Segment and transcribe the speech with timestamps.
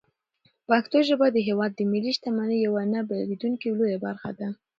[0.67, 4.47] پښتو ژبه د هېواد د ملي شتمنۍ یوه نه بېلېدونکې او لویه برخه ده.